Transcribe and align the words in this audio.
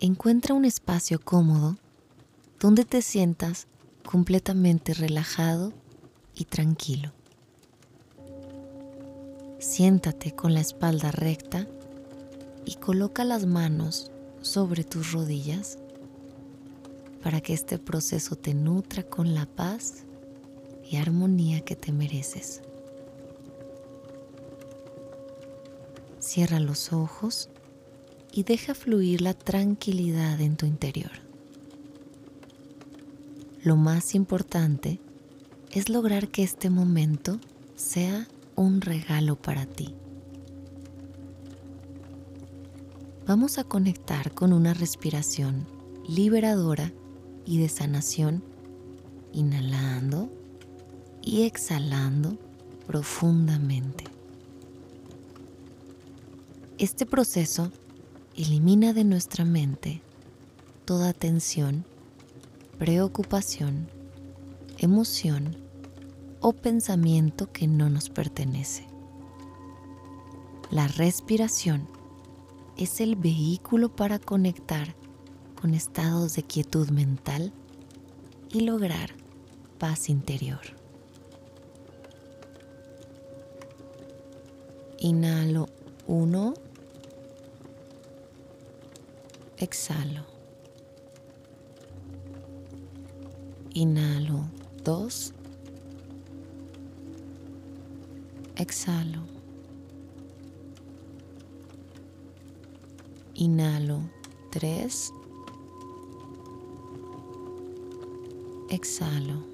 encuentra 0.00 0.54
un 0.54 0.64
espacio 0.64 1.20
cómodo 1.20 1.76
donde 2.58 2.84
te 2.86 3.02
sientas 3.02 3.66
completamente 4.04 4.94
relajado 4.94 5.74
y 6.34 6.46
tranquilo. 6.46 7.12
Siéntate 9.58 10.34
con 10.34 10.54
la 10.54 10.60
espalda 10.60 11.10
recta 11.10 11.66
y 12.64 12.76
coloca 12.76 13.24
las 13.24 13.44
manos 13.44 14.10
sobre 14.40 14.84
tus 14.84 15.12
rodillas 15.12 15.78
para 17.22 17.42
que 17.42 17.52
este 17.52 17.78
proceso 17.78 18.36
te 18.36 18.54
nutra 18.54 19.02
con 19.02 19.34
la 19.34 19.44
paz 19.44 20.04
y 20.82 20.96
armonía 20.96 21.60
que 21.60 21.76
te 21.76 21.92
mereces. 21.92 22.62
Cierra 26.20 26.58
los 26.58 26.94
ojos 26.94 27.50
y 28.32 28.44
deja 28.44 28.74
fluir 28.74 29.20
la 29.20 29.34
tranquilidad 29.34 30.40
en 30.40 30.56
tu 30.56 30.66
interior. 30.66 31.10
Lo 33.62 33.76
más 33.76 34.14
importante 34.14 35.00
es 35.70 35.88
lograr 35.88 36.28
que 36.28 36.42
este 36.42 36.70
momento 36.70 37.38
sea 37.76 38.26
un 38.56 38.80
regalo 38.80 39.36
para 39.36 39.66
ti. 39.66 39.94
Vamos 43.26 43.58
a 43.58 43.64
conectar 43.64 44.32
con 44.32 44.52
una 44.52 44.74
respiración 44.74 45.66
liberadora 46.08 46.92
y 47.46 47.58
de 47.58 47.68
sanación, 47.68 48.42
inhalando 49.32 50.30
y 51.22 51.42
exhalando 51.42 52.38
profundamente. 52.86 54.04
Este 56.78 57.06
proceso 57.06 57.70
elimina 58.36 58.92
de 58.92 59.04
nuestra 59.04 59.44
mente 59.44 60.02
toda 60.84 61.12
tensión, 61.12 61.84
preocupación, 62.78 63.88
emoción 64.78 65.56
o 66.40 66.52
pensamiento 66.52 67.52
que 67.52 67.66
no 67.66 67.90
nos 67.90 68.08
pertenece. 68.08 68.86
La 70.70 70.88
respiración 70.88 71.88
es 72.76 73.00
el 73.00 73.16
vehículo 73.16 73.94
para 73.94 74.18
conectar 74.18 74.94
con 75.60 75.74
estados 75.74 76.34
de 76.34 76.42
quietud 76.42 76.88
mental 76.90 77.52
y 78.52 78.60
lograr 78.60 79.10
paz 79.78 80.08
interior. 80.08 80.60
Inhalo 84.98 85.68
1 86.06 86.69
exhalo. 89.60 90.24
Inhalo 93.74 94.50
dos. 94.82 95.34
Exhalo. 98.56 99.22
Inhalo 103.34 104.00
tres. 104.50 105.12
Exhalo. 108.70 109.44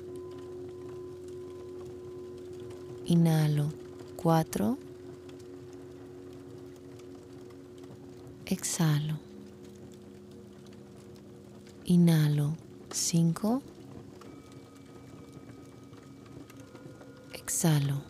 Inhalo 3.07 3.71
cuatro. 4.17 4.79
Exhalo. 8.47 9.36
Inhalo 11.89 12.57
5. 12.91 13.63
Exhalo. 17.33 18.03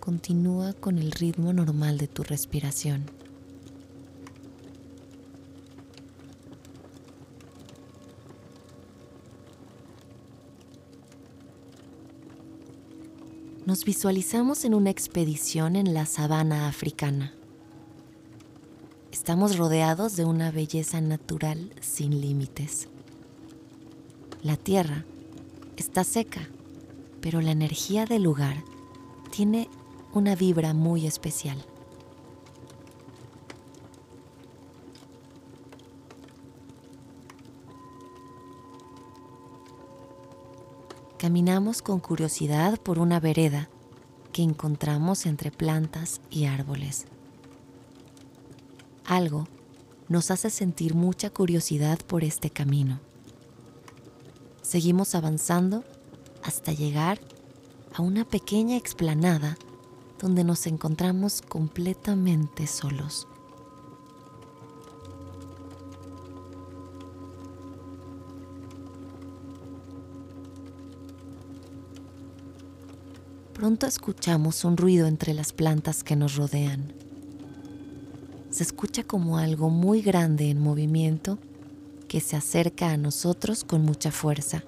Continúa 0.00 0.72
con 0.72 0.96
el 0.96 1.12
ritmo 1.12 1.52
normal 1.52 1.98
de 1.98 2.08
tu 2.08 2.22
respiración. 2.22 3.04
Nos 13.66 13.84
visualizamos 13.84 14.64
en 14.64 14.72
una 14.72 14.88
expedición 14.88 15.76
en 15.76 15.92
la 15.92 16.06
sabana 16.06 16.66
africana. 16.66 17.34
Estamos 19.14 19.56
rodeados 19.56 20.16
de 20.16 20.24
una 20.24 20.50
belleza 20.50 21.00
natural 21.00 21.72
sin 21.80 22.20
límites. 22.20 22.88
La 24.42 24.56
tierra 24.56 25.04
está 25.76 26.02
seca, 26.02 26.48
pero 27.20 27.40
la 27.40 27.52
energía 27.52 28.06
del 28.06 28.24
lugar 28.24 28.64
tiene 29.30 29.68
una 30.14 30.34
vibra 30.34 30.74
muy 30.74 31.06
especial. 31.06 31.64
Caminamos 41.18 41.82
con 41.82 42.00
curiosidad 42.00 42.80
por 42.80 42.98
una 42.98 43.20
vereda 43.20 43.68
que 44.32 44.42
encontramos 44.42 45.24
entre 45.24 45.52
plantas 45.52 46.20
y 46.30 46.46
árboles 46.46 47.06
algo 49.04 49.46
nos 50.08 50.30
hace 50.30 50.50
sentir 50.50 50.94
mucha 50.94 51.30
curiosidad 51.30 51.98
por 52.06 52.24
este 52.24 52.50
camino. 52.50 53.00
Seguimos 54.62 55.14
avanzando 55.14 55.84
hasta 56.42 56.72
llegar 56.72 57.20
a 57.94 58.02
una 58.02 58.24
pequeña 58.24 58.76
explanada 58.76 59.56
donde 60.18 60.44
nos 60.44 60.66
encontramos 60.66 61.42
completamente 61.42 62.66
solos. 62.66 63.26
Pronto 73.52 73.86
escuchamos 73.86 74.64
un 74.64 74.76
ruido 74.76 75.06
entre 75.06 75.32
las 75.32 75.52
plantas 75.52 76.02
que 76.02 76.16
nos 76.16 76.36
rodean 76.36 77.03
se 78.54 78.62
escucha 78.62 79.02
como 79.02 79.36
algo 79.36 79.68
muy 79.68 80.00
grande 80.00 80.48
en 80.48 80.60
movimiento 80.60 81.38
que 82.06 82.20
se 82.20 82.36
acerca 82.36 82.90
a 82.90 82.96
nosotros 82.96 83.64
con 83.64 83.82
mucha 83.82 84.12
fuerza. 84.12 84.62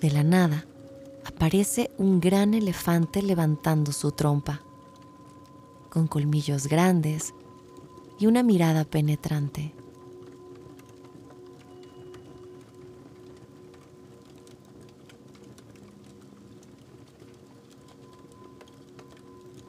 De 0.00 0.10
la 0.10 0.24
nada, 0.24 0.66
aparece 1.24 1.92
un 1.98 2.18
gran 2.18 2.52
elefante 2.54 3.22
levantando 3.22 3.92
su 3.92 4.10
trompa, 4.10 4.60
con 5.88 6.08
colmillos 6.08 6.66
grandes 6.66 7.32
y 8.18 8.26
una 8.26 8.42
mirada 8.42 8.82
penetrante. 8.84 9.72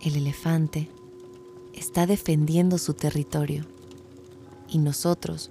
El 0.02 0.16
elefante 0.16 0.90
está 1.82 2.06
defendiendo 2.06 2.78
su 2.78 2.94
territorio 2.94 3.66
y 4.70 4.78
nosotros 4.78 5.50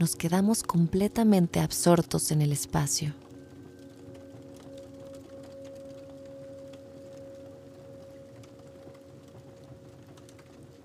nos 0.00 0.16
quedamos 0.16 0.64
completamente 0.64 1.60
absortos 1.60 2.32
en 2.32 2.42
el 2.42 2.50
espacio. 2.50 3.14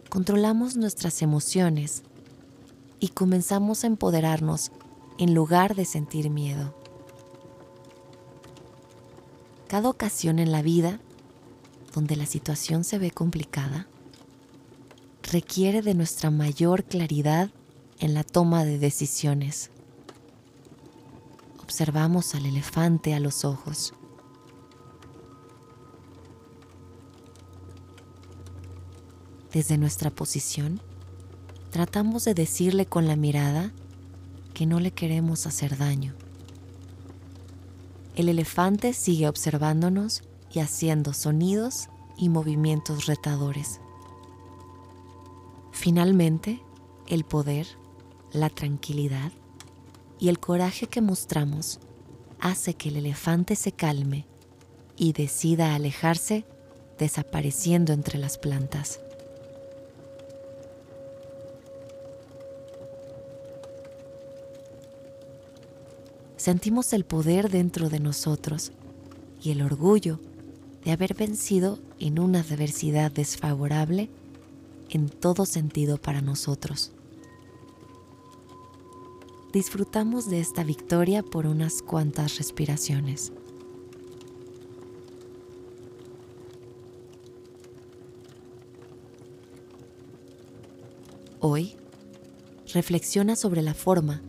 Controlamos 0.10 0.76
nuestras 0.76 1.24
emociones 1.24 2.04
y 3.00 3.10
comenzamos 3.10 3.84
a 3.84 3.88
empoderarnos 3.88 4.72
en 5.18 5.34
lugar 5.34 5.74
de 5.74 5.86
sentir 5.86 6.30
miedo. 6.30 6.76
Cada 9.68 9.90
ocasión 9.90 10.38
en 10.38 10.52
la 10.52 10.62
vida 10.62 11.00
donde 11.96 12.16
la 12.16 12.28
situación 12.28 12.84
se 12.84 13.00
ve 13.00 13.10
complicada, 13.10 13.88
requiere 15.32 15.82
de 15.82 15.94
nuestra 15.94 16.32
mayor 16.32 16.86
claridad 16.86 17.50
en 18.00 18.14
la 18.14 18.24
toma 18.24 18.64
de 18.64 18.78
decisiones. 18.78 19.72
Observamos 21.62 22.34
al 22.34 22.46
elefante 22.46 23.14
a 23.14 23.20
los 23.20 23.44
ojos. 23.44 23.94
Desde 29.52 29.78
nuestra 29.78 30.12
posición, 30.12 30.82
tratamos 31.72 32.24
de 32.24 32.34
decirle 32.34 32.86
con 32.86 33.08
la 33.08 33.16
mirada 33.16 33.74
que 34.54 34.66
no 34.66 34.80
le 34.80 34.92
queremos 34.92 35.46
hacer 35.46 35.78
daño. 35.78 36.16
El 38.16 38.30
elefante 38.30 38.94
sigue 38.94 39.28
observándonos 39.28 40.24
y 40.52 40.60
haciendo 40.60 41.14
sonidos 41.14 41.90
y 42.18 42.30
movimientos 42.30 43.06
retadores. 43.08 43.80
Finalmente, 45.88 46.60
el 47.08 47.24
poder, 47.24 47.66
la 48.34 48.50
tranquilidad 48.50 49.32
y 50.20 50.28
el 50.28 50.38
coraje 50.38 50.88
que 50.88 51.00
mostramos 51.00 51.80
hace 52.42 52.74
que 52.74 52.90
el 52.90 52.98
elefante 52.98 53.56
se 53.56 53.72
calme 53.72 54.26
y 54.98 55.14
decida 55.14 55.76
alejarse 55.76 56.44
desapareciendo 57.00 57.94
entre 57.94 58.20
las 58.20 58.38
plantas. 58.38 59.00
Sentimos 66.36 66.92
el 66.92 67.06
poder 67.06 67.50
dentro 67.50 67.88
de 67.88 68.02
nosotros 68.02 68.74
y 69.42 69.52
el 69.52 69.62
orgullo 69.62 70.20
de 70.84 70.92
haber 70.92 71.14
vencido 71.14 71.80
en 71.98 72.20
una 72.20 72.42
adversidad 72.42 73.10
desfavorable 73.10 74.10
en 74.90 75.10
todo 75.10 75.46
sentido 75.46 75.98
para 75.98 76.22
nosotros. 76.22 76.92
Disfrutamos 79.54 80.30
de 80.30 80.40
esta 80.40 80.64
victoria 80.64 81.24
por 81.24 81.48
unas 81.48 81.82
cuantas 81.82 82.38
respiraciones. 82.38 83.32
Hoy, 91.40 91.76
reflexiona 92.74 93.36
sobre 93.36 93.62
la 93.62 93.74
forma 93.74 94.22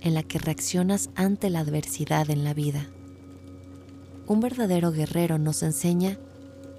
en 0.00 0.14
la 0.14 0.22
que 0.22 0.38
reaccionas 0.38 1.10
ante 1.14 1.50
la 1.50 1.60
adversidad 1.60 2.30
en 2.30 2.44
la 2.44 2.54
vida. 2.54 2.88
Un 4.26 4.40
verdadero 4.40 4.92
guerrero 4.92 5.38
nos 5.38 5.62
enseña 5.62 6.18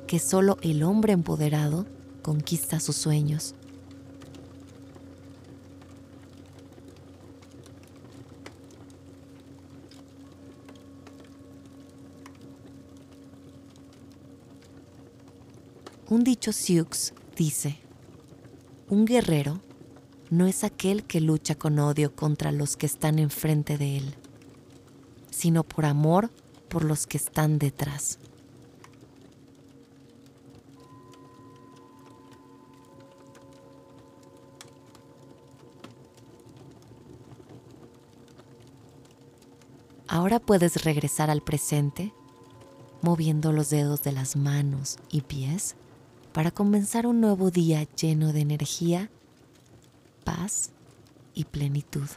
que 0.07 0.19
solo 0.19 0.57
el 0.61 0.83
hombre 0.83 1.13
empoderado 1.13 1.85
conquista 2.21 2.79
sus 2.79 2.95
sueños. 2.95 3.55
Un 16.11 16.25
dicho 16.25 16.51
Sioux 16.51 17.13
dice, 17.37 17.77
un 18.89 19.05
guerrero 19.05 19.61
no 20.29 20.45
es 20.45 20.65
aquel 20.65 21.05
que 21.05 21.21
lucha 21.21 21.55
con 21.55 21.79
odio 21.79 22.13
contra 22.13 22.51
los 22.51 22.75
que 22.75 22.85
están 22.85 23.17
enfrente 23.17 23.77
de 23.77 23.95
él, 23.95 24.15
sino 25.29 25.63
por 25.63 25.85
amor 25.85 26.29
por 26.67 26.83
los 26.83 27.07
que 27.07 27.15
están 27.15 27.59
detrás. 27.59 28.19
Ahora 40.11 40.39
puedes 40.39 40.83
regresar 40.83 41.29
al 41.29 41.41
presente 41.41 42.13
moviendo 43.01 43.53
los 43.53 43.69
dedos 43.69 44.03
de 44.03 44.11
las 44.11 44.35
manos 44.35 44.97
y 45.09 45.21
pies 45.21 45.77
para 46.33 46.51
comenzar 46.51 47.07
un 47.07 47.21
nuevo 47.21 47.49
día 47.49 47.87
lleno 47.95 48.33
de 48.33 48.41
energía, 48.41 49.09
paz 50.25 50.71
y 51.33 51.45
plenitud. 51.45 52.09